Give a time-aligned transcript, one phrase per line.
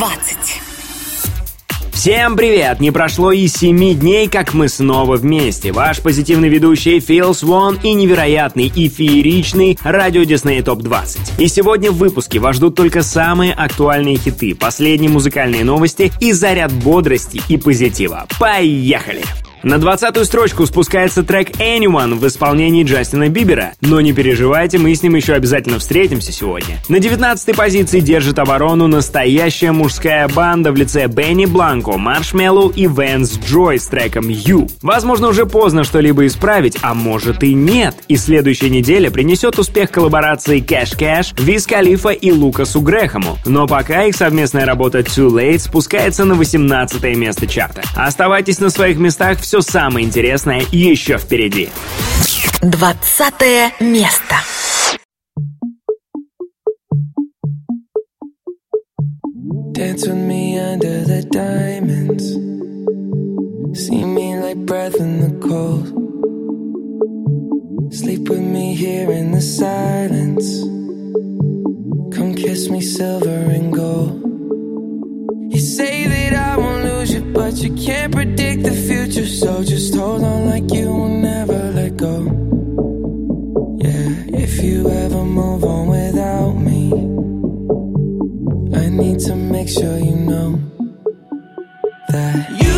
[0.00, 2.80] Дисней ТОП-20 Всем привет!
[2.80, 5.72] Не прошло и семи дней, как мы снова вместе.
[5.72, 11.38] Ваш позитивный ведущий Фил Свон и невероятный и фееричный радио Дисней ТОП 20.
[11.38, 16.72] И сегодня в выпуске вас ждут только самые актуальные хиты, последние музыкальные новости и заряд
[16.72, 18.26] бодрости и позитива.
[18.38, 19.22] Поехали!
[19.62, 23.72] На 20-ю строчку спускается трек Anyone в исполнении Джастина Бибера.
[23.82, 26.78] Но не переживайте, мы с ним еще обязательно встретимся сегодня.
[26.88, 33.38] На 19-й позиции держит оборону настоящая мужская банда в лице Бенни Бланко, Маршмеллоу и Вэнс
[33.46, 34.70] Джой с треком You.
[34.80, 37.94] Возможно, уже поздно что-либо исправить, а может и нет.
[38.08, 43.36] И следующая неделя принесет успех коллаборации Cash Cash, Виз Калифа и Лукасу Грэхэму.
[43.44, 47.82] Но пока их совместная работа Too Late спускается на 18 место чарта.
[47.94, 51.70] Оставайтесь на своих местах, все самое интересное еще впереди.
[52.62, 54.36] Двадцатое место.
[59.72, 62.22] Dance with me under the diamonds.
[63.74, 65.88] See me like breath in the cold.
[67.92, 70.62] Sleep with me here in the silence.
[72.14, 74.22] Come kiss me silver and gold.
[75.52, 76.09] You say
[77.50, 79.26] but you can't predict the future.
[79.26, 82.16] So just hold on like you will never let go.
[83.78, 86.92] Yeah, if you ever move on without me,
[88.78, 90.60] I need to make sure you know
[92.10, 92.69] that you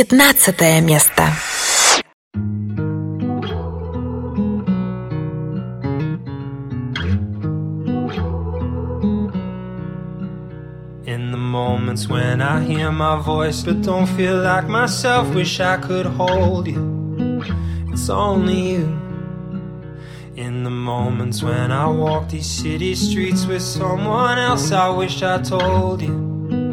[0.00, 1.22] Девятнадцатое место.
[11.04, 15.76] In the moments when I hear my voice but don't feel like myself, wish I
[15.76, 17.42] could hold you.
[17.92, 18.86] It's only you.
[20.36, 25.36] In the moments when I walk these city streets with someone else, I wish I
[25.42, 26.72] told you.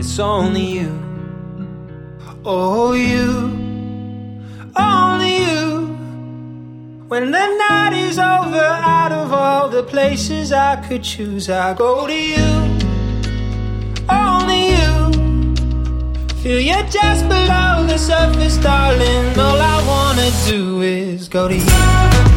[0.00, 0.93] It's only you.
[2.47, 3.49] Oh, you.
[4.75, 5.87] Only you.
[7.07, 12.05] When the night is over, out of all the places I could choose, I go
[12.05, 12.45] to you.
[14.07, 15.55] Only you.
[16.43, 19.39] Feel you just below the surface, darling.
[19.39, 22.34] All I wanna do is go to you.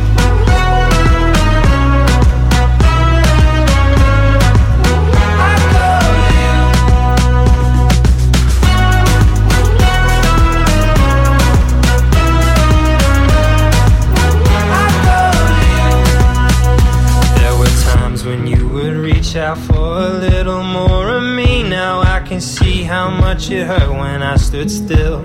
[19.99, 21.63] A little more of me.
[21.63, 25.25] Now I can see how much it hurt when I stood still.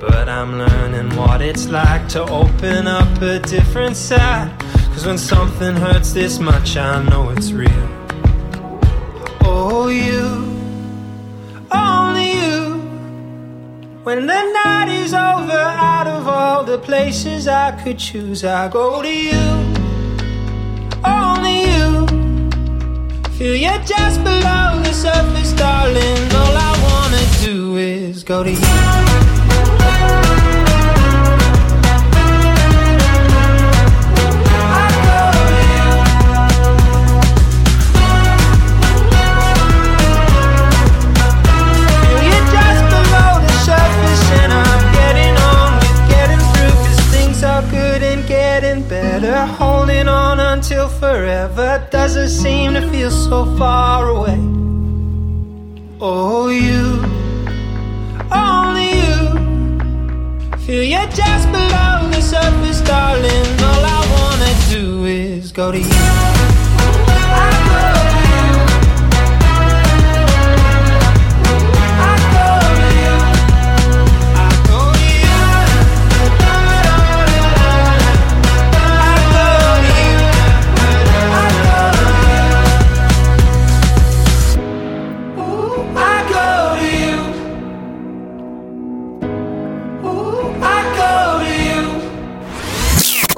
[0.00, 4.50] But I'm learning what it's like to open up a different side.
[4.92, 7.88] Cause when something hurts this much, I know it's real.
[9.42, 10.24] Oh, you,
[11.70, 12.74] only you.
[14.02, 19.02] When the night is over, out of all the places I could choose, I go
[19.02, 19.67] to you.
[23.38, 26.34] Feel you just below the surface, darling.
[26.34, 28.58] All I wanna do is go to you.
[34.58, 35.20] I go
[35.54, 35.78] you.
[42.02, 45.70] Feel you just below the surface, and I'm getting on
[46.10, 46.74] getting through.
[46.74, 49.46] 'Cause things are good and getting better.
[49.60, 49.97] Holding
[50.58, 54.40] until forever doesn't seem to feel so far away.
[56.00, 56.82] Oh, you,
[58.32, 60.58] only you.
[60.66, 63.46] Feel you just below the surface, darling.
[63.70, 66.67] All I wanna do is go to you.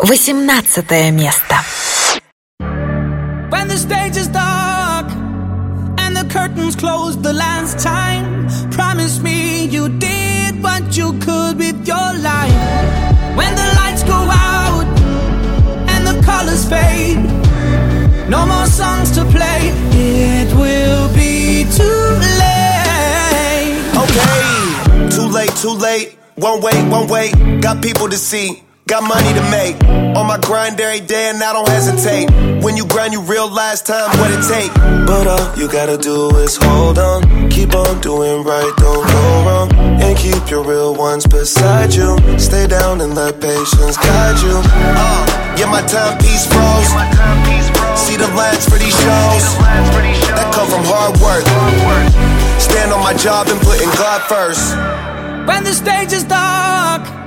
[0.03, 1.57] 18 место.
[3.51, 5.11] When the stage is dark
[5.99, 11.87] and the curtains close the last time, promise me you did what you could with
[11.87, 12.57] your life.
[13.37, 14.87] When the lights go out
[15.89, 17.21] and the colors fade,
[18.29, 22.07] no more songs to play, it will be too
[22.41, 23.77] late.
[24.05, 26.17] Okay, too late, too late.
[26.37, 29.79] One way, one way, got people to see got money to make.
[30.19, 32.27] On my grind every day and I don't hesitate.
[32.65, 34.75] When you grind, you realize time what it take.
[35.07, 39.73] But all you gotta do is hold on, keep on doing right, don't go wrong,
[40.03, 42.19] and keep your real ones beside you.
[42.37, 44.59] Stay down and let patience guide you.
[44.59, 45.23] Uh,
[45.57, 46.91] yeah, my timepiece froze.
[47.95, 49.45] See the lines for these shows
[50.35, 51.47] that come from hard work.
[52.59, 54.75] Stand on my job and putting God first.
[55.47, 57.20] When the stage is dark and the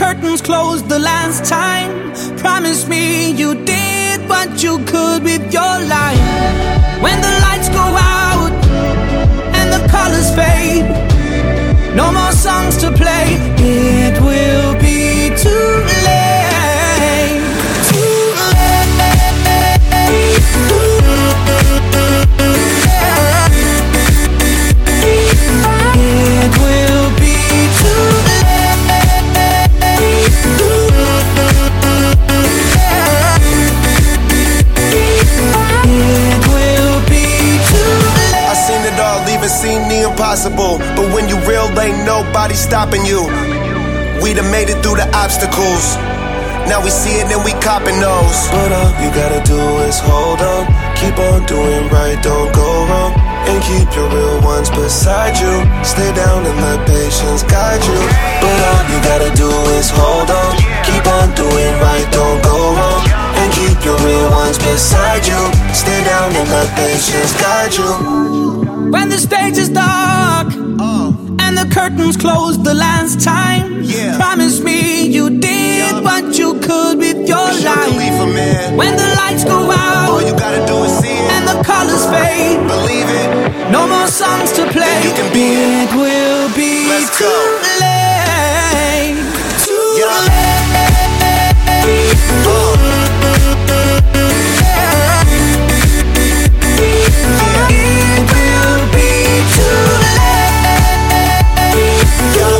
[0.00, 1.90] curtains close the last time,
[2.38, 6.24] promise me you did what you could with your life.
[7.04, 7.86] When the lights go
[8.16, 8.50] out
[9.58, 10.88] and the colors fade,
[11.94, 13.26] no more songs to play,
[13.58, 15.70] it will be too
[16.06, 16.29] late.
[40.40, 43.28] But when you real, ain't nobody stopping you.
[44.24, 45.96] We done made it through the obstacles.
[46.64, 48.48] Now we see it and we copping those.
[48.48, 50.64] But all you gotta do is hold on.
[50.96, 53.12] Keep on doing right, don't go wrong.
[53.52, 55.60] And keep your real ones beside you.
[55.84, 58.00] Stay down and let patience guide you.
[58.40, 60.56] But all you gotta do is hold on.
[60.88, 62.99] Keep on doing right, don't go wrong.
[63.60, 65.40] Keep your real ones beside you.
[65.74, 67.90] Stay down and let patience guide you.
[68.90, 70.48] When the stage is dark
[70.80, 71.14] oh.
[71.40, 74.16] and the curtains close the last time, Yeah.
[74.16, 77.92] promise me you did what you could with your life.
[77.92, 78.76] Khalifa, man.
[78.76, 81.30] When the lights go out, All you gotta do is see it.
[81.34, 83.28] and the colors fade, Believe it.
[83.70, 84.96] no more songs to play.
[85.06, 85.84] you can be it.
[85.84, 87.34] It will be Let's too go.
[87.84, 89.16] late.
[89.64, 90.20] Too Yeah.
[90.32, 90.50] late.
[91.92, 92.18] It
[102.20, 102.59] That's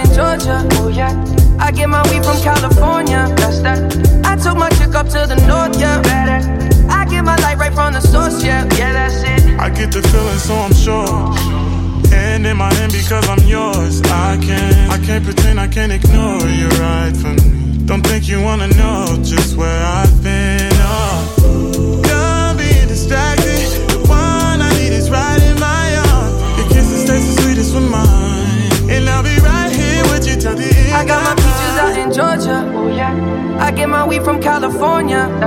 [0.00, 0.66] In Georgia.
[0.78, 1.12] Oh yeah.
[1.58, 3.32] I get my weed from California.
[3.36, 3.78] That's that.
[4.24, 5.78] I took my chick up to the north.
[5.80, 6.38] Yeah, better.
[6.90, 8.42] I get my light right from the source.
[8.44, 9.58] Yeah, yeah, that's it.
[9.58, 11.16] I get the feeling, so I'm sure.
[12.10, 14.02] Hand in my hand because I'm yours.
[14.02, 17.78] I can't, I can't pretend, I can't ignore you right from me.
[17.86, 20.70] Don't think you wanna know just where I've been.
[20.74, 21.35] Oh,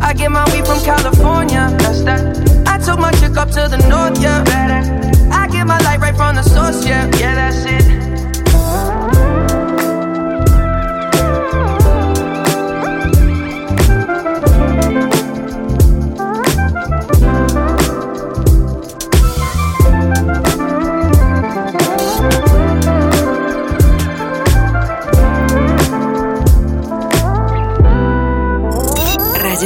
[0.00, 2.22] I get my weed from California, that's that.
[2.66, 4.80] I took my chick up to the north, yeah, better.
[5.32, 8.07] I get my light right from the source, yeah, yeah, that's it.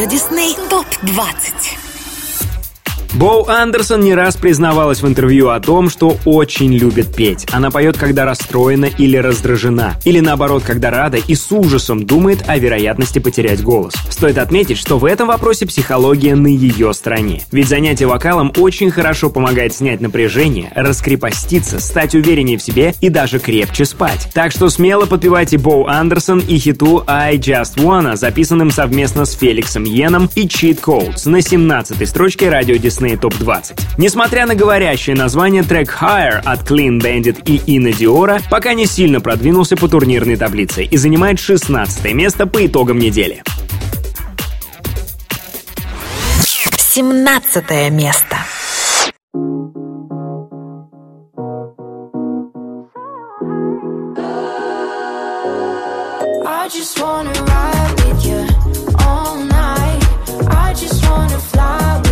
[0.02, 1.81] Радио Дисней ТОП-20
[3.14, 7.46] Боу Андерсон не раз признавалась в интервью о том, что очень любит петь.
[7.52, 12.56] Она поет, когда расстроена или раздражена, или наоборот, когда рада и с ужасом думает о
[12.56, 13.92] вероятности потерять голос.
[14.08, 17.42] Стоит отметить, что в этом вопросе психология на ее стороне.
[17.52, 23.38] Ведь занятие вокалом очень хорошо помогает снять напряжение, раскрепоститься, стать увереннее в себе и даже
[23.38, 24.30] крепче спать.
[24.32, 29.84] Так что смело подпевайте Боу Андерсон и хиту I Just Wanna, записанным совместно с Феликсом
[29.84, 33.76] Йеном и Cheat Codes на 17-й строчке радио Дисней Топ 20.
[33.98, 39.20] Несмотря на говорящее название, трек Higher от Clean Bandit и Инна Диора пока не сильно
[39.20, 43.42] продвинулся по турнирной таблице и занимает 16 место по итогам недели.
[46.94, 48.36] 17 место.
[56.44, 58.46] I just wanna ride with you
[59.06, 60.02] all night.
[60.50, 62.11] I just wanna fly with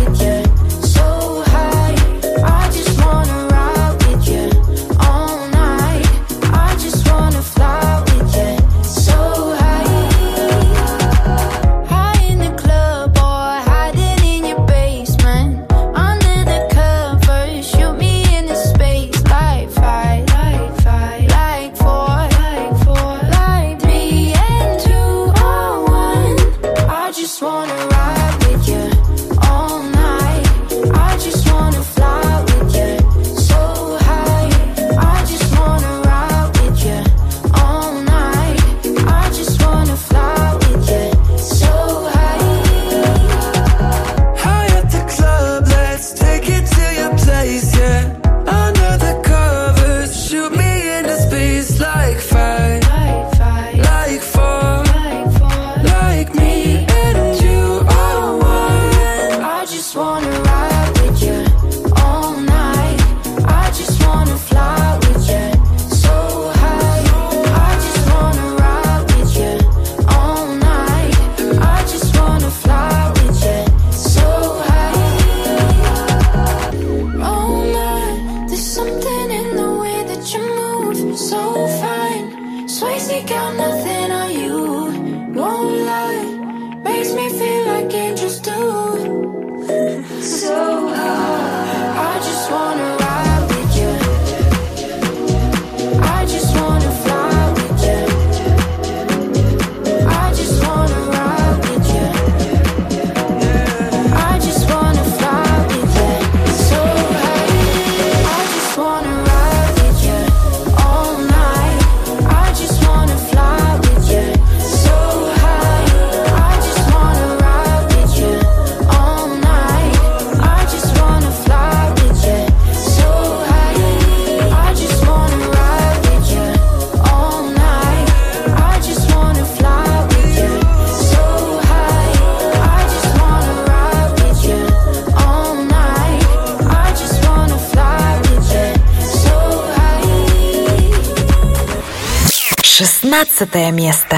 [143.41, 144.17] 15 место.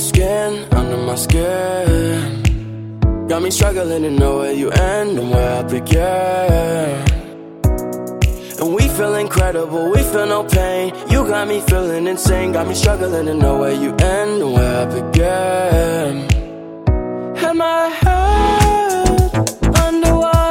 [0.00, 2.42] Skin, under my skin.
[3.28, 7.04] Got me struggling to know where you end and where I begin.
[8.60, 10.94] And we feel incredible, we feel no pain.
[11.10, 14.80] You got me feeling insane, got me struggling to know where you end and where
[14.80, 16.29] I begin
[17.60, 19.36] my heart
[19.84, 20.49] underwater.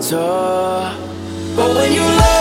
[0.00, 2.37] But when you love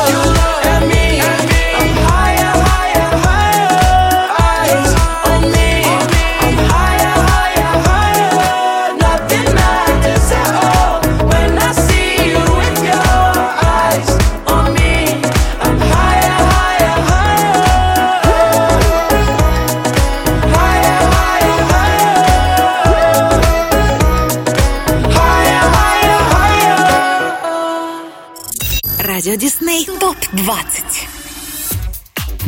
[29.68, 31.07] Приятный ТОП-20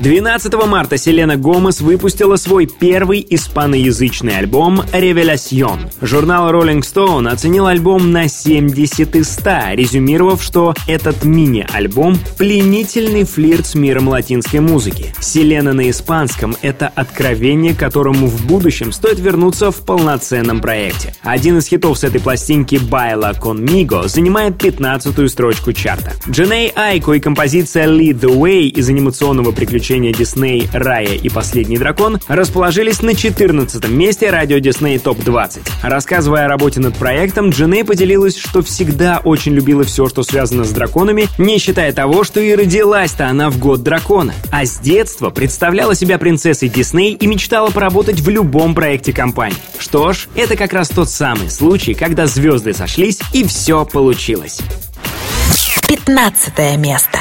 [0.01, 5.89] 12 марта Селена Гомес выпустила свой первый испаноязычный альбом «Ревелясьон».
[6.01, 13.65] Журнал Rolling Stone оценил альбом на 70 из 100, резюмировав, что этот мини-альбом— пленительный флирт
[13.65, 15.13] с миром латинской музыки.
[15.19, 21.13] «Селена на испанском»— это откровение, которому в будущем стоит вернуться в полноценном проекте.
[21.23, 26.13] Один из хитов с этой пластинки «Байла Conmigo» занимает 15-ю строчку чарта.
[26.29, 31.79] Дженей Айко и композиция «Lead the Way» из анимационного приключения приключения Дисней «Рая и последний
[31.79, 35.61] дракон» расположились на 14 месте радио Дисней ТОП-20.
[35.81, 40.69] Рассказывая о работе над проектом, Дженей поделилась, что всегда очень любила все, что связано с
[40.69, 44.35] драконами, не считая того, что и родилась-то она в год дракона.
[44.51, 49.57] А с детства представляла себя принцессой Дисней и мечтала поработать в любом проекте компании.
[49.79, 54.59] Что ж, это как раз тот самый случай, когда звезды сошлись и все получилось.
[55.87, 57.17] 15 место.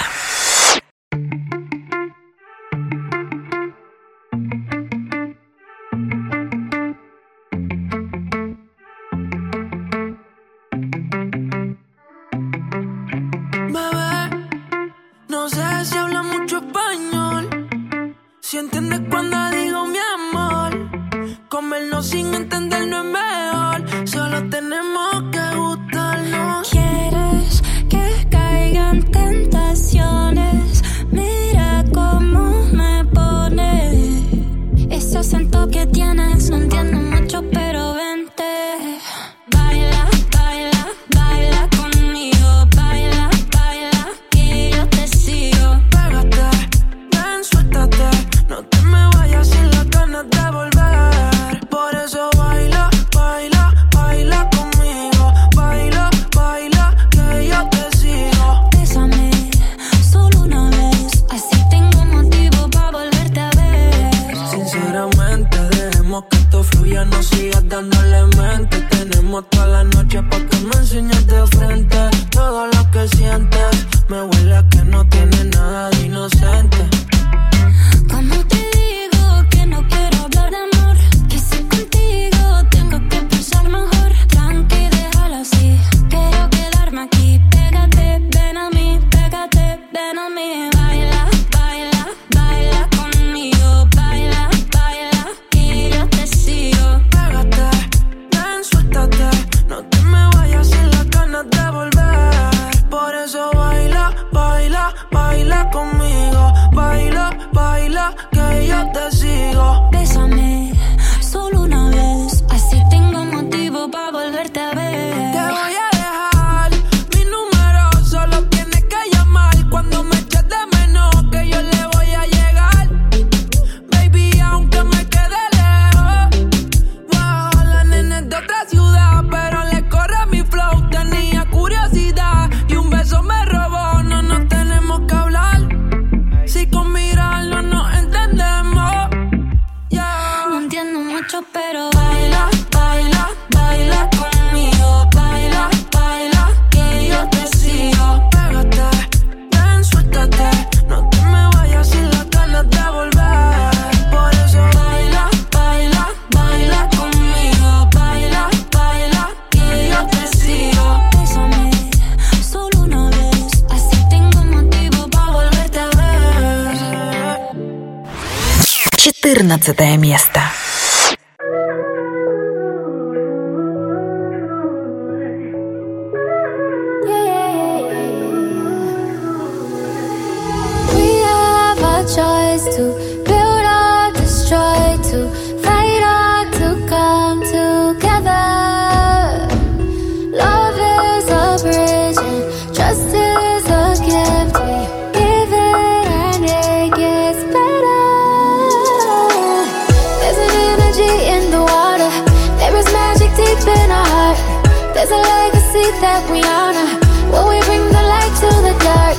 [205.69, 206.89] legacy that we honor.
[207.31, 209.17] Will we bring the light to the dark?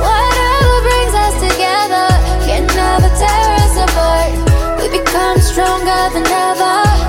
[0.00, 2.08] Whatever brings us together
[2.46, 4.80] can never tear us apart.
[4.80, 6.99] We become stronger than ever.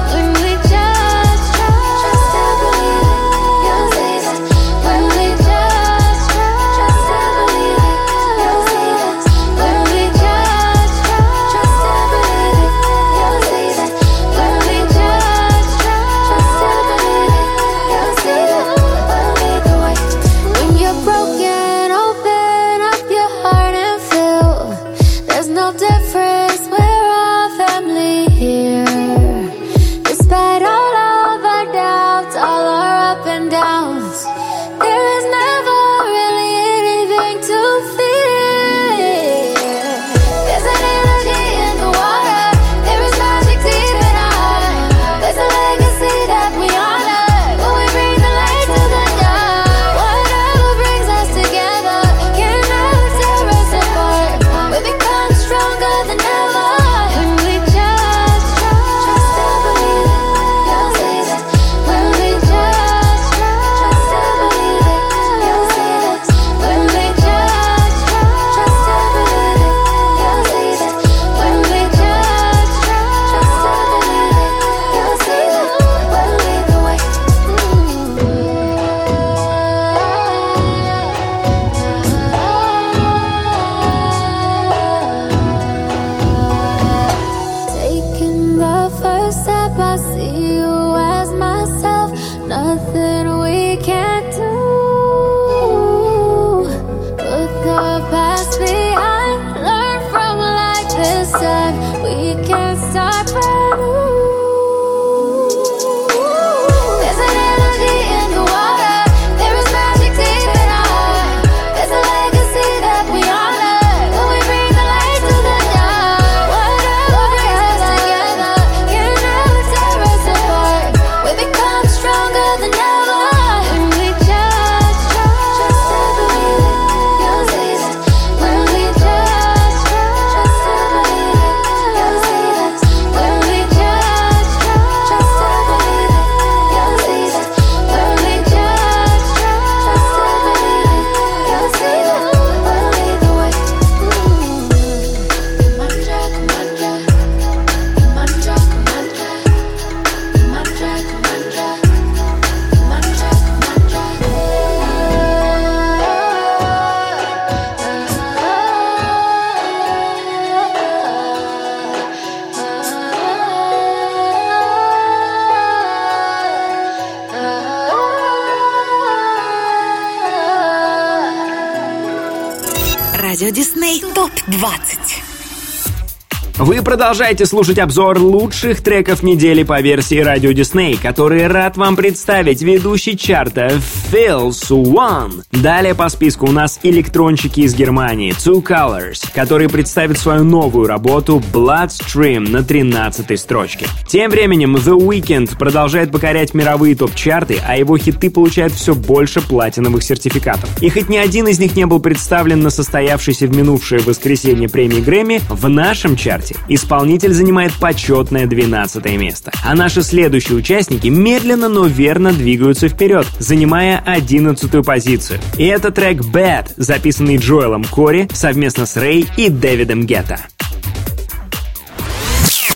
[176.61, 182.61] Вы продолжаете слушать обзор лучших треков недели по версии Радио Дисней, который рад вам представить
[182.61, 183.71] ведущий чарта
[184.11, 185.41] Phil Swan.
[185.51, 191.41] Далее по списку у нас электронщики из Германии Two Colors, которые представят свою новую работу
[191.51, 193.87] Bloodstream на 13 строчке.
[194.07, 200.03] Тем временем The Weeknd продолжает покорять мировые топ-чарты, а его хиты получают все больше платиновых
[200.03, 200.69] сертификатов.
[200.79, 205.01] И хоть ни один из них не был представлен на состоявшейся в минувшее воскресенье премии
[205.01, 206.55] Грэмми, в нашем чарте Тольятти.
[206.67, 209.51] Исполнитель занимает почетное 12 место.
[209.63, 215.39] А наши следующие участники медленно, но верно двигаются вперед, занимая 11 позицию.
[215.57, 220.39] И это трек «Bad», записанный Джоэлом Кори совместно с Рэй и Дэвидом Гетто.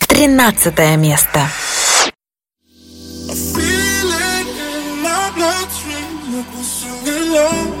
[0.08, 1.40] 13 место.
[3.28, 7.75] Feeling in my bloodstream, like we're singing low.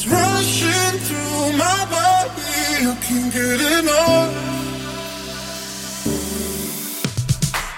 [0.00, 2.86] It's rushing through my body.
[2.86, 4.30] I can't get enough.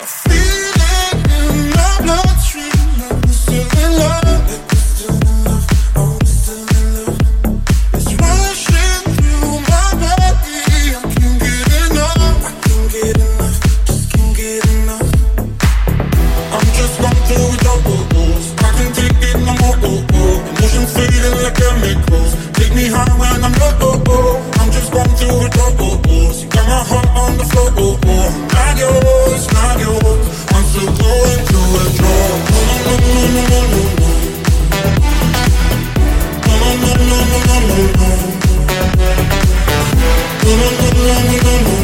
[0.01, 3.09] I feel it in my bloodstream.
[3.09, 4.30] I'm still in love.
[21.55, 22.33] chemicals.
[22.55, 24.51] Take me high when I'm low, oh, oh.
[24.61, 26.33] I'm just going through it, oh, oh, oh.
[26.33, 28.29] So got my heart on the floor, oh, oh.
[28.55, 30.25] Not yours, not yours.
[30.55, 32.29] I'm still going through a draw.
[32.51, 34.11] No, no, no, no, no, no, no.
[36.47, 38.09] No, no, no, no, no, no, no.
[40.45, 41.80] No, no, no, no, no, no.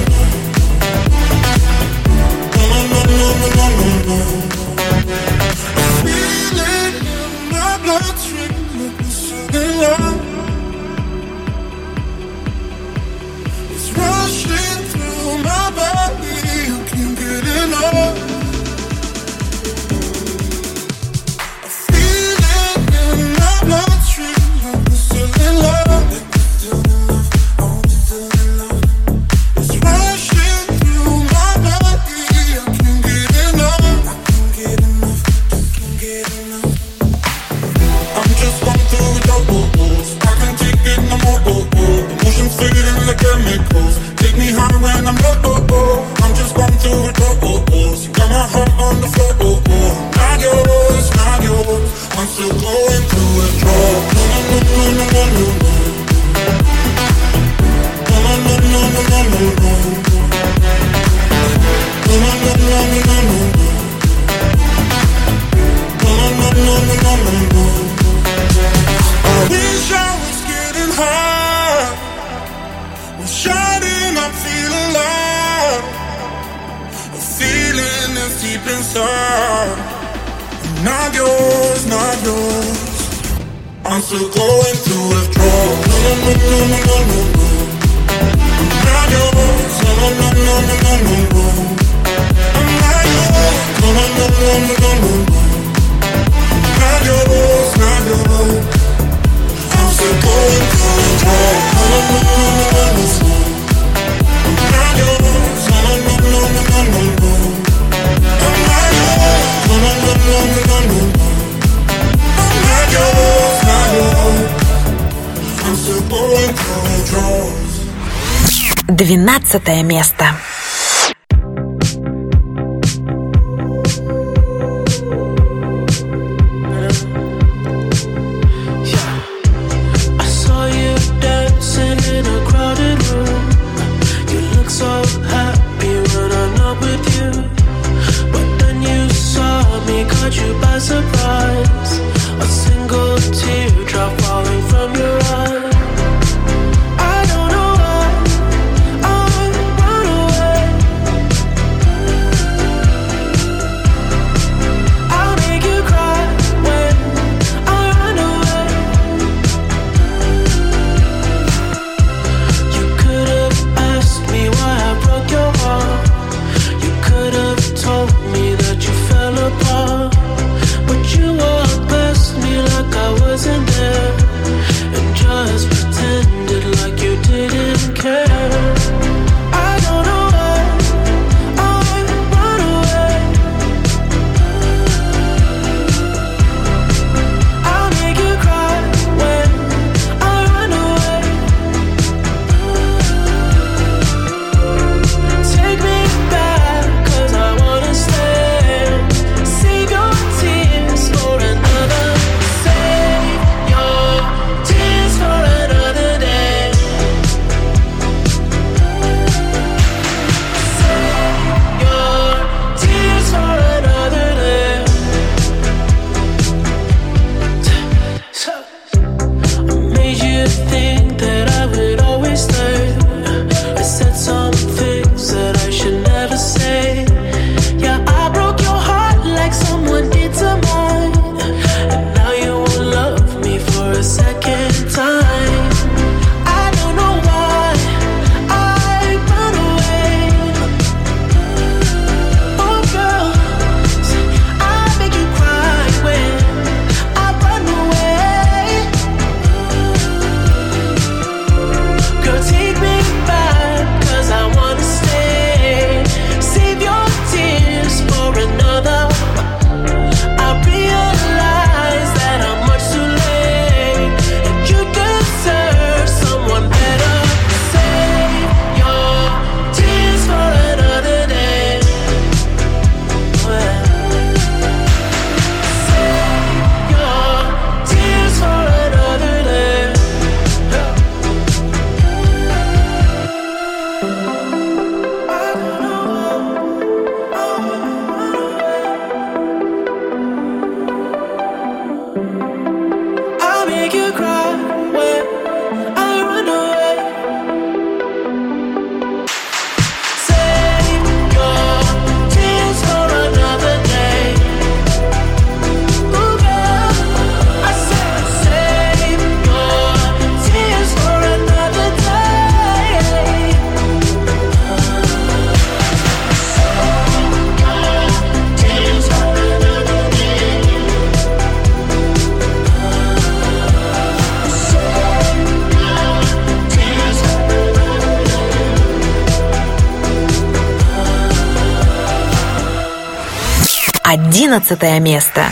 [334.38, 335.46] 11 место.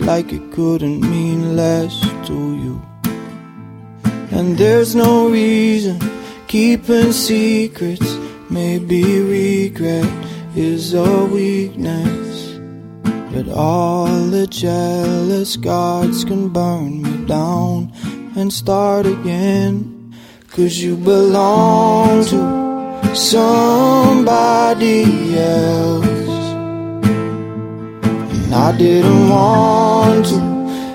[0.00, 2.82] Like it couldn't mean less to you.
[4.32, 6.00] And there's no reason
[6.48, 8.18] keeping secrets.
[8.50, 10.10] Maybe regret
[10.56, 12.58] is a weakness.
[13.32, 17.92] But all the jealous gods can burn me down
[18.34, 20.12] and start again.
[20.50, 25.04] Cause you belong to somebody
[25.38, 26.17] else.
[28.48, 30.40] And I didn't want to,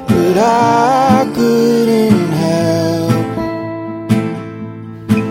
[0.07, 3.11] but I couldn't help.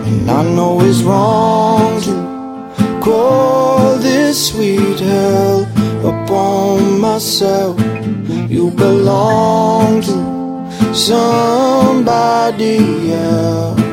[0.07, 5.63] And I know it's wrong to call this sweet hell
[6.07, 7.77] upon myself.
[8.49, 12.77] You belong to somebody
[13.11, 13.92] else.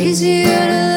[0.00, 0.89] Easier to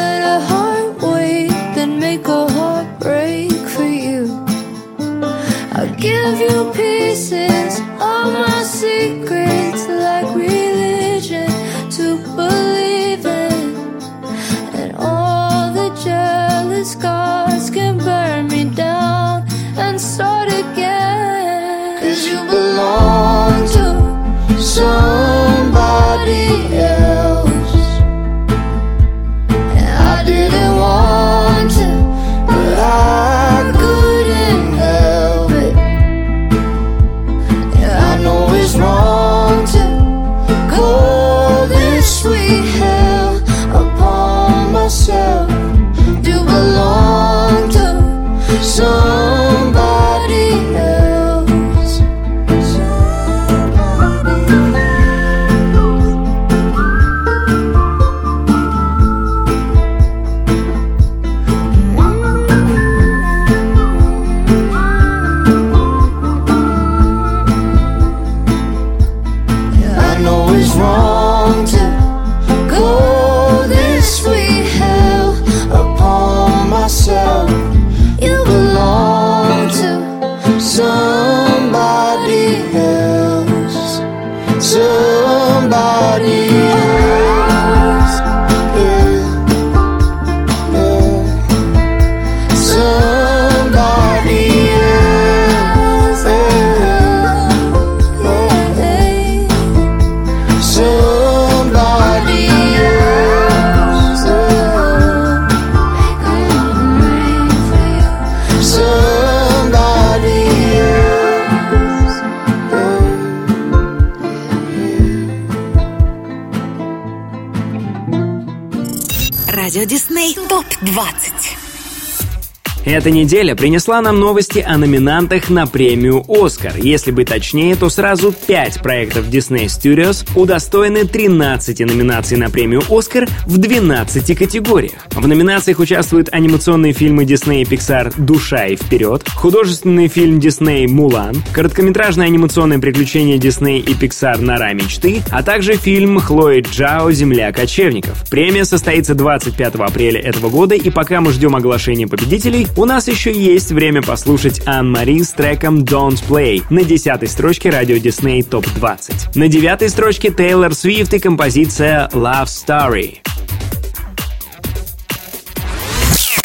[123.23, 126.73] неделя принесла нам новости о номинантах на премию «Оскар».
[126.75, 133.29] Если быть точнее, то сразу 5 проектов Disney Studios удостоены 13 номинаций на премию «Оскар»
[133.45, 135.07] в 12 категориях.
[135.11, 141.41] В номинациях участвуют анимационные фильмы Disney и Pixar «Душа и вперед», художественный фильм Disney «Мулан»,
[141.53, 148.25] короткометражное анимационное приключение Disney и Pixar «Нора мечты», а также фильм Хлои Джао «Земля кочевников».
[148.29, 153.31] Премия состоится 25 апреля этого года, и пока мы ждем оглашения победителей, у нас еще
[153.31, 159.35] есть время послушать Ан-Мари с треком Don't Play на десятой строчке радио Disney ТОП 20.
[159.35, 163.19] На девятой строчке Тейлор Свифт и композиция Love Story.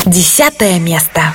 [0.05, 1.35] Десятое место.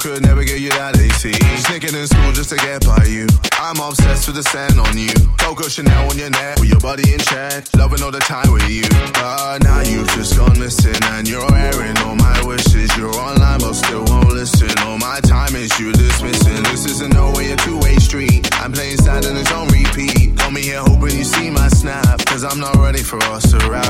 [0.00, 1.24] Could never get you that AT.
[1.68, 3.28] Sneaking in school just to get by you.
[3.60, 5.12] I'm obsessed with the sand on you.
[5.36, 6.56] Coco Chanel on your neck.
[6.56, 7.68] With your body in check.
[7.76, 8.88] Loving all the time with you.
[9.12, 12.88] But now you've just gone missing and you're airing all my wishes.
[12.96, 14.72] You're online but still won't listen.
[14.88, 16.62] All my time is you dismissing.
[16.72, 18.48] This isn't no way a two-way street.
[18.56, 20.38] I'm playing sad and it's on repeat.
[20.38, 22.24] Call me here hoping you see my snap.
[22.24, 23.89] Cause I'm not ready for us to ride.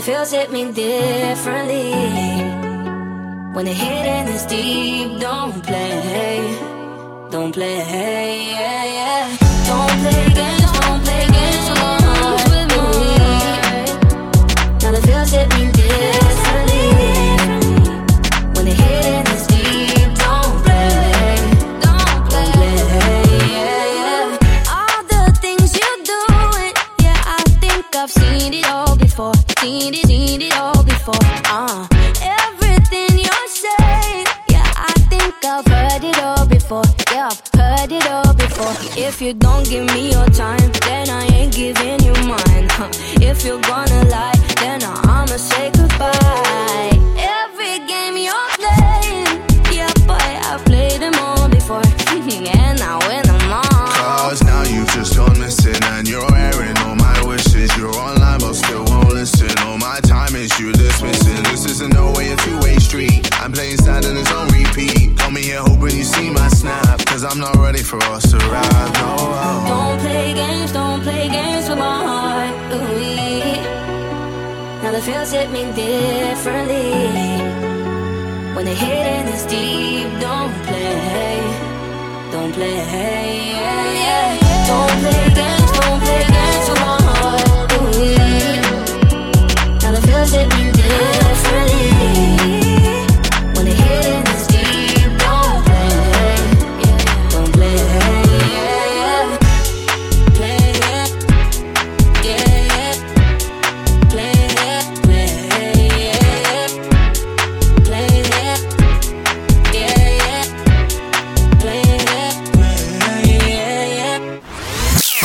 [0.00, 1.92] The feels hit me differently.
[3.52, 6.56] When the hidden is deep, don't play,
[7.30, 9.36] don't play, yeah, yeah.
[9.68, 12.76] Don't play games, don't play games with.
[12.78, 13.12] Ooh,
[14.80, 16.29] now the feels hit me differently.
[29.60, 31.26] Seen it, seen it all before.
[31.44, 31.86] Uh,
[32.22, 33.48] everything you're
[34.48, 38.74] yeah, I think I've heard it all before, yeah, I've heard it all before.
[38.96, 42.68] If you don't give me your time, then I ain't giving you mine.
[42.78, 42.88] Huh.
[43.20, 46.96] If you're gonna lie, then I'ma say goodbye.
[47.18, 49.44] Every game you're playing,
[49.76, 53.90] yeah, boy, I've played them all before, and I win them all.
[54.00, 56.29] Cause now you've just gone missing and you're
[60.40, 61.42] is you dismissing.
[61.44, 63.28] This isn't no way a two-way street.
[63.40, 65.16] I'm playing sad and it's on repeat.
[65.16, 67.04] Got me here hoping you see my snap.
[67.04, 68.92] Cause I'm not ready for us to ride.
[69.00, 69.16] No.
[69.68, 72.54] Don't play games, don't play games with my heart.
[72.72, 72.82] Ooh,
[74.82, 76.90] now the feels hit me differently.
[78.54, 81.40] When the hidden is deep, don't play,
[82.32, 82.76] don't play,
[83.60, 84.30] yeah, yeah.
[84.70, 87.72] Don't play games, don't play games with my heart.
[87.74, 88.59] Ooh,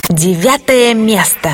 [0.09, 1.51] Девятое место.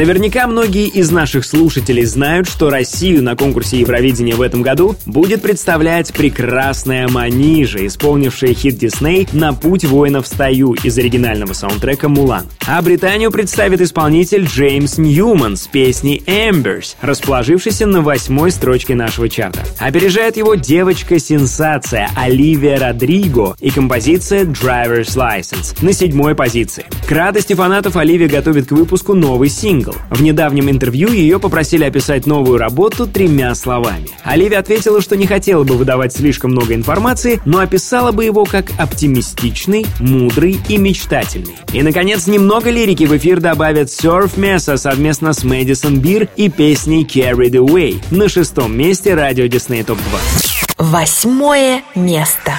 [0.00, 5.42] Наверняка многие из наших слушателей знают, что Россию на конкурсе Евровидения в этом году будет
[5.42, 12.46] представлять прекрасная Манижа, исполнившая хит Дисней «На путь воинов стою» из оригинального саундтрека «Мулан».
[12.72, 19.62] А Британию представит исполнитель Джеймс Ньюман с песней «Embers», расположившейся на восьмой строчке нашего чарта.
[19.80, 26.86] Опережает его девочка-сенсация Оливия Родриго и композиция «Driver's License» на седьмой позиции.
[27.08, 29.96] К радости фанатов Оливия готовит к выпуску новый сингл.
[30.08, 34.06] В недавнем интервью ее попросили описать новую работу тремя словами.
[34.22, 38.66] Оливия ответила, что не хотела бы выдавать слишком много информации, но описала бы его как
[38.78, 41.56] оптимистичный, мудрый и мечтательный.
[41.72, 47.04] И, наконец, немного лирики в эфир добавят Surf Mesa совместно с Мэдисон Бир и песней
[47.04, 50.76] Carried Away на шестом месте радио Disney Топ 20.
[50.78, 52.52] Восьмое место.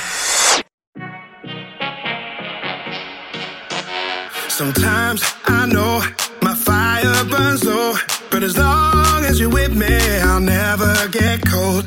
[4.48, 6.02] Sometimes I know
[6.42, 7.94] my fire burns low,
[8.30, 9.88] but as long as you're with me,
[10.22, 11.86] I'll never get cold.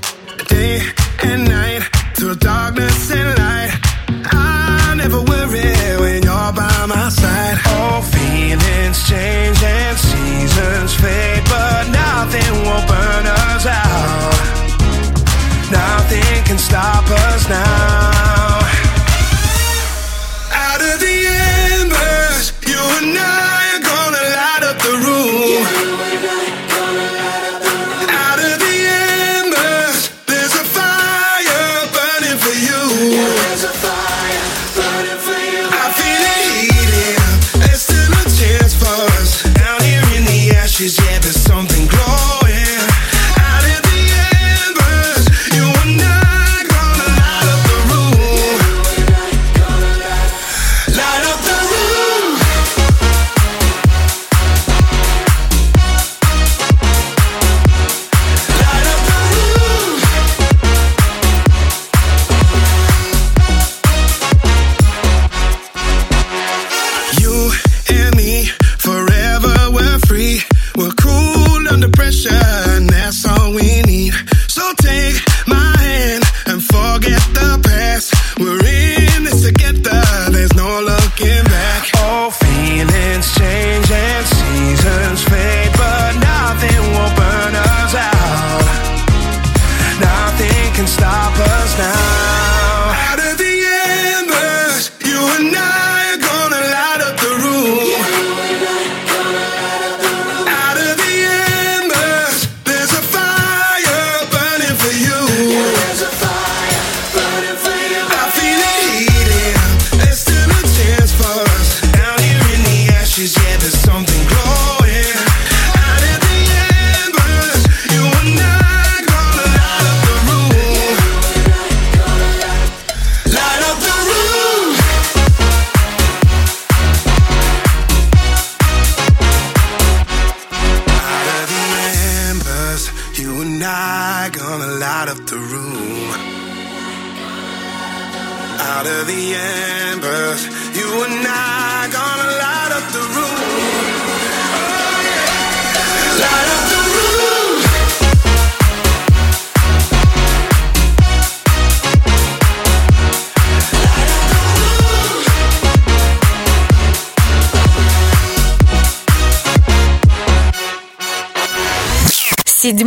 [0.48, 0.80] Day
[1.22, 1.82] and night,
[2.16, 3.70] through darkness and light,
[8.94, 14.70] feelings change and seasons fade, but nothing will burn us out.
[15.70, 17.93] Nothing can stop us now.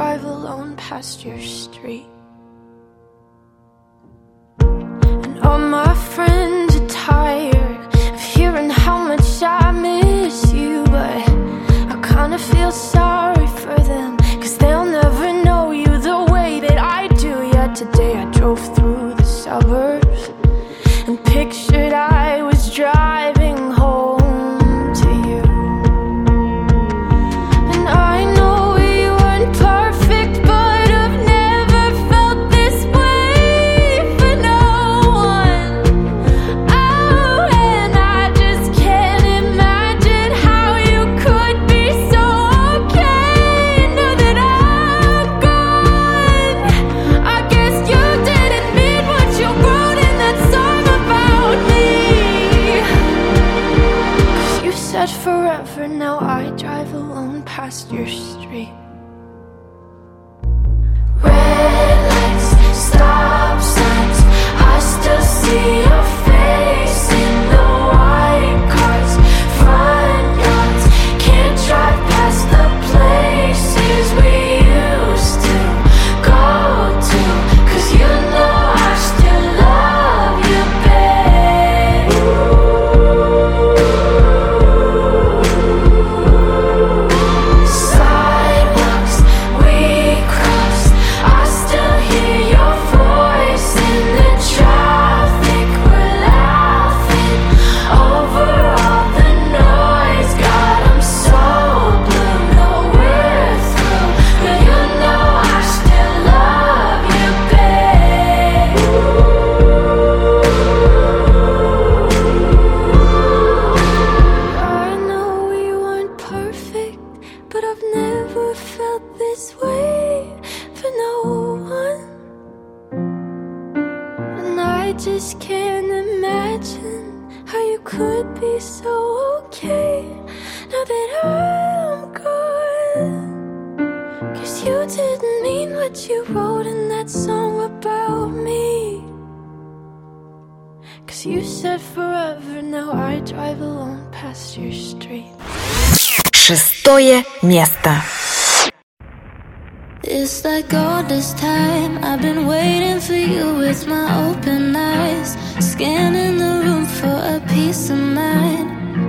[0.00, 2.06] drive alone past your street.
[4.60, 7.49] And all my friends are tired.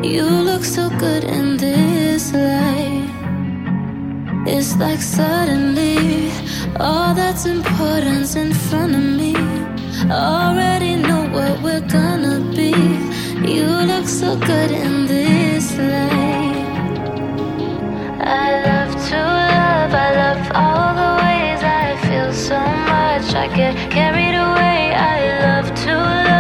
[0.04, 3.08] You look so good in this light.
[4.47, 6.32] It's like suddenly
[6.80, 9.36] all that's important's in front of me.
[10.10, 12.72] Already know what we're gonna be.
[13.47, 16.66] You look so good in this light.
[18.20, 23.36] I love to love, I love all the ways I feel so much.
[23.36, 24.95] I get carried away.
[24.95, 26.30] I love to love.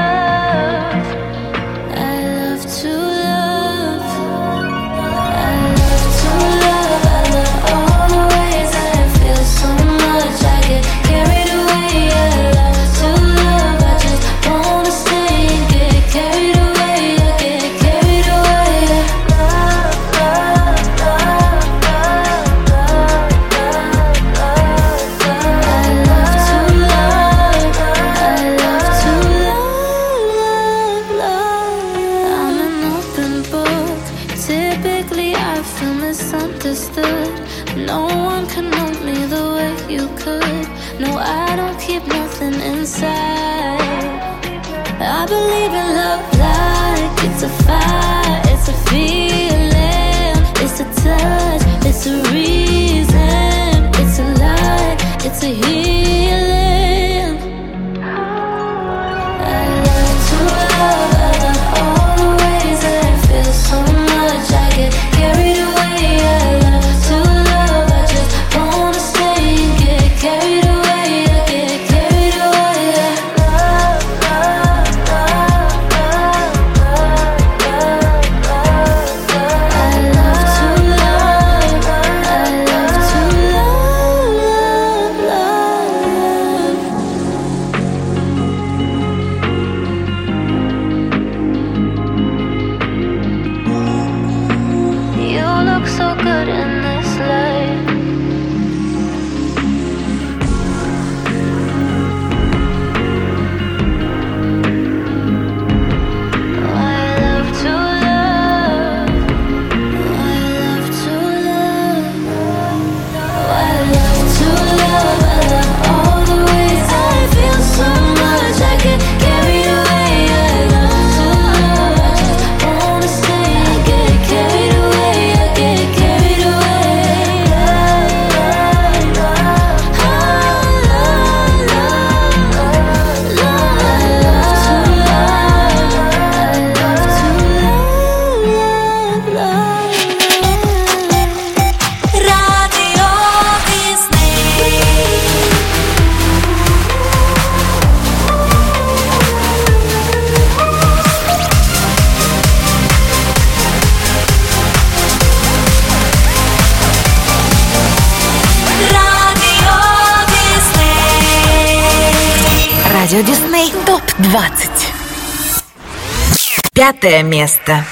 [167.01, 167.83] открытое место.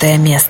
[0.00, 0.49] Четвертое место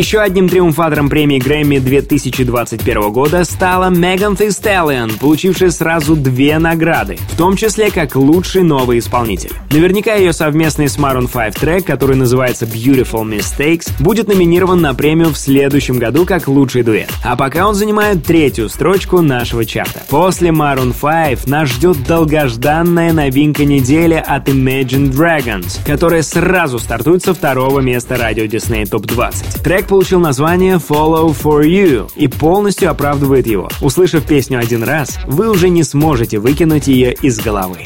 [0.00, 7.18] Еще одним триумфатором премии Грэмми 2021 года стала Меган Thee Stallion, получившая сразу две награды,
[7.28, 9.52] в том числе как лучший новый исполнитель.
[9.70, 15.34] Наверняка ее совместный с Maroon 5 трек, который называется Beautiful Mistakes, будет номинирован на премию
[15.34, 17.10] в следующем году как лучший дуэт.
[17.22, 20.00] А пока он занимает третью строчку нашего чарта.
[20.08, 27.34] После Maroon 5 нас ждет долгожданная новинка недели от Imagine Dragons, которая сразу стартует со
[27.34, 29.62] второго места радио Disney Top 20.
[29.62, 33.68] Трек получил название Follow For You и полностью оправдывает его.
[33.80, 37.78] Услышав песню один раз, вы уже не сможете выкинуть ее из головы.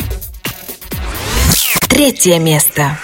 [1.89, 2.99] Третье место.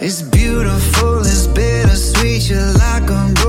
[0.00, 3.41] It's beautiful, it's bittersweet, you're like a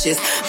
[0.00, 0.39] cautious.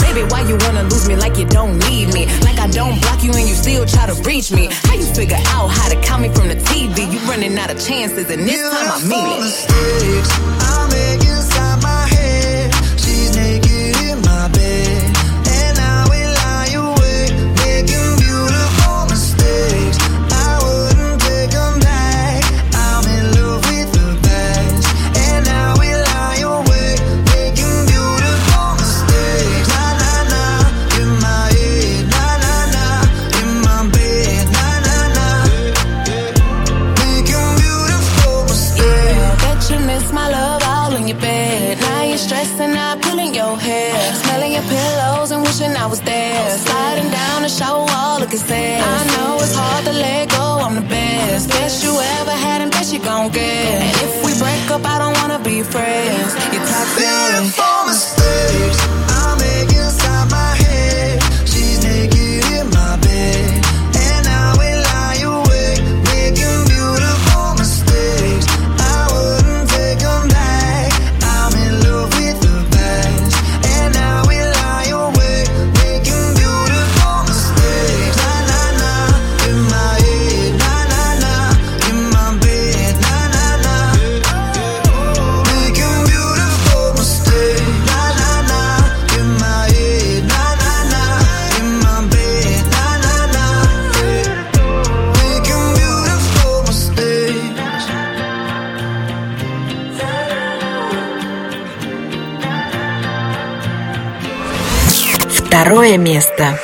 [105.71, 106.59] Второе место.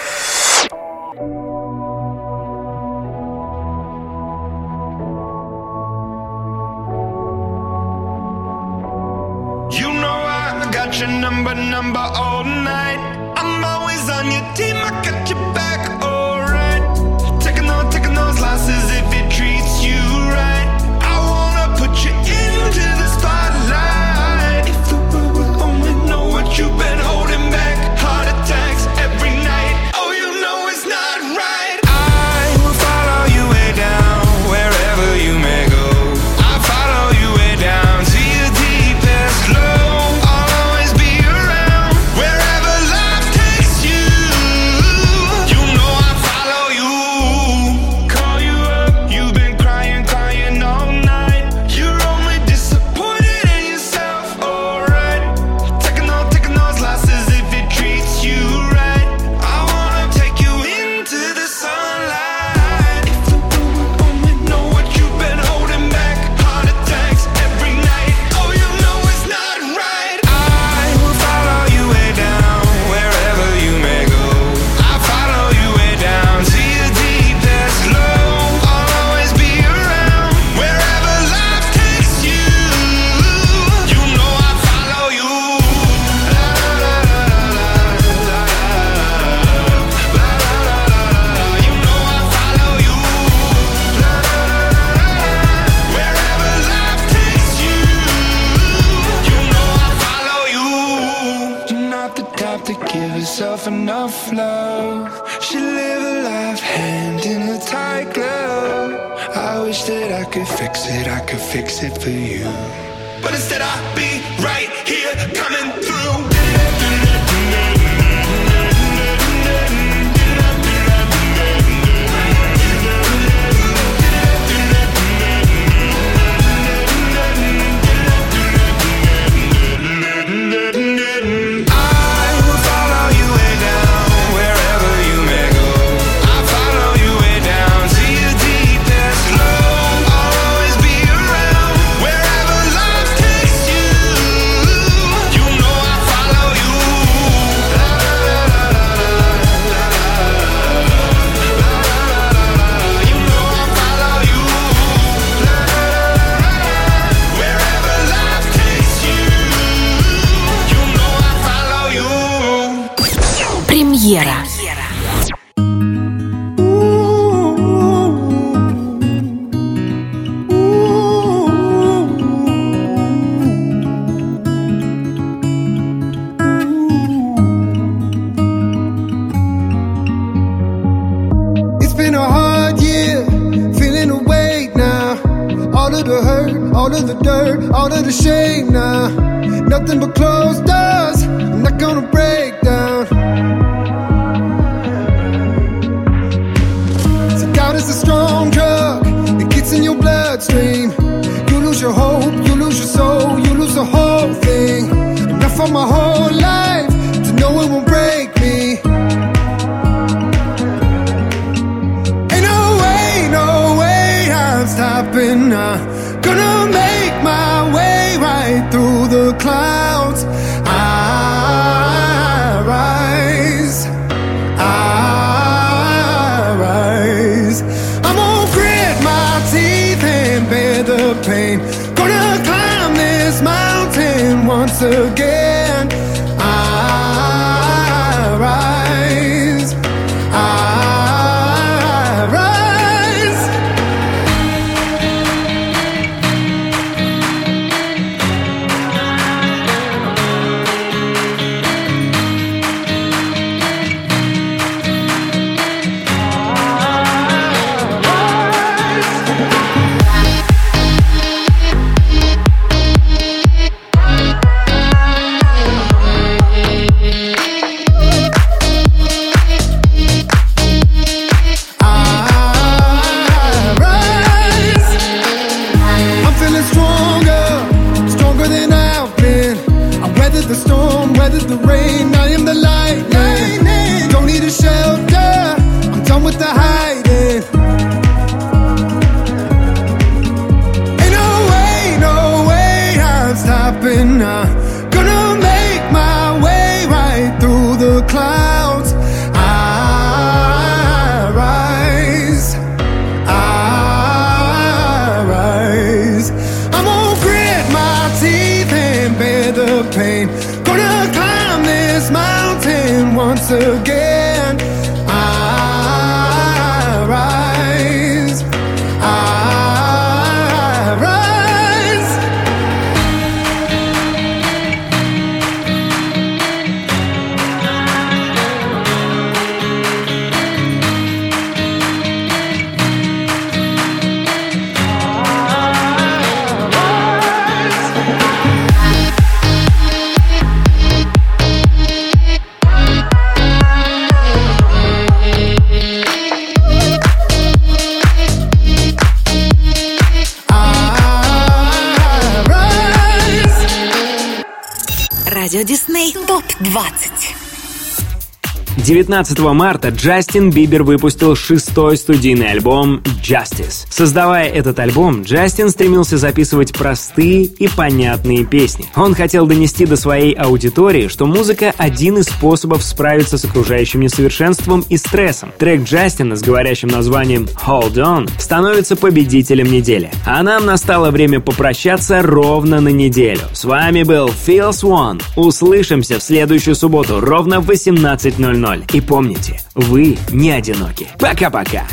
[358.87, 363.85] 19 марта Джастин Бибер выпустил шестой студийный альбом «Justice».
[363.97, 368.85] Создавая этот альбом, Джастин стремился записывать простые и понятные песни.
[368.95, 374.85] Он хотел донести до своей аудитории, что музыка— один из способов справиться с окружающим несовершенством
[374.87, 375.51] и стрессом.
[375.57, 380.11] Трек Джастина с говорящим названием «Hold On» становится победителем недели.
[380.27, 383.41] А нам настало время попрощаться ровно на неделю.
[383.53, 385.21] С вами был Фил Свон.
[385.35, 388.91] Услышимся в следующую субботу ровно в 18.00.
[388.93, 391.07] И помните, вы не одиноки.
[391.17, 391.87] Пока-пока!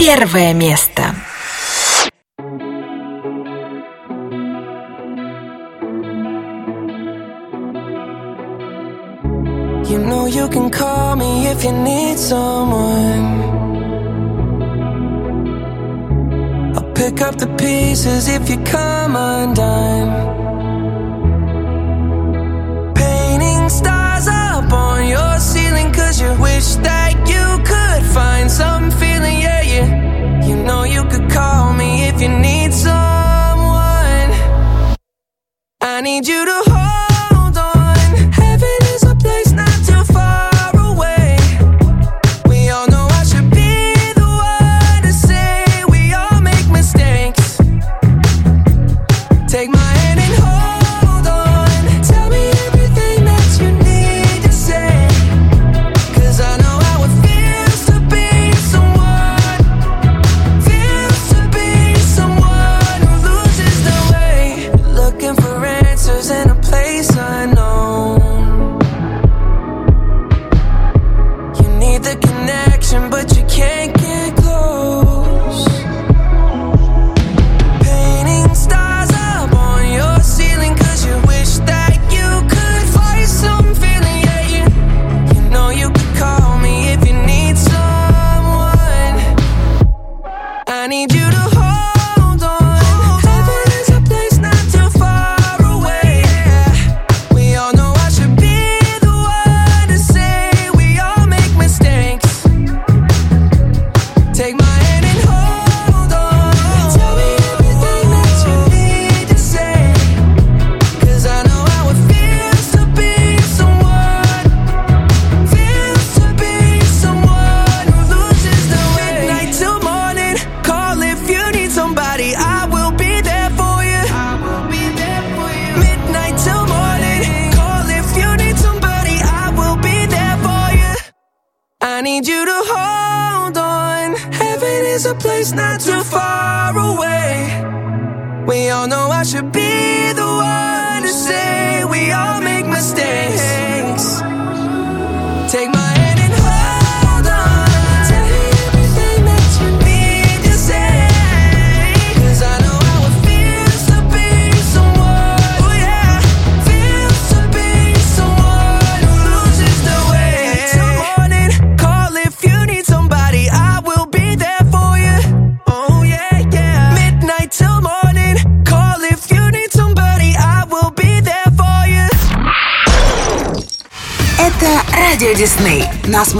[0.00, 1.14] первое место.
[9.84, 13.42] You know you can call me if you need someone.
[16.76, 20.08] I'll pick up the pieces if you come undone.
[22.94, 29.40] Painting stars up on your ceiling, cause you wish that you could find some feeling,
[29.40, 30.46] yeah, yeah.
[30.46, 34.30] You know you could call me if you need someone.
[35.80, 37.09] I need you to hold.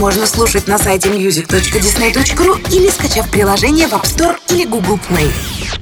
[0.01, 5.80] можно слушать на сайте music.disney.ru или скачав приложение в App Store или Google Play.